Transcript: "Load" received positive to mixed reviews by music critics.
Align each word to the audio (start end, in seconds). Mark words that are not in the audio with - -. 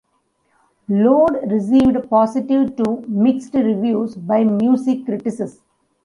"Load" 0.89 1.41
received 1.51 2.09
positive 2.09 2.75
to 2.77 3.03
mixed 3.07 3.53
reviews 3.53 4.15
by 4.15 4.43
music 4.43 5.05
critics. 5.05 5.61